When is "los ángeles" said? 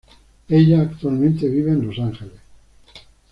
1.85-2.39